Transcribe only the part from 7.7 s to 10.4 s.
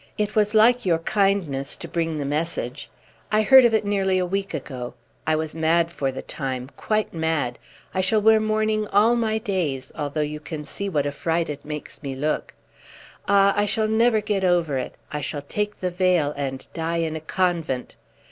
I shall wear mourning all my days, although you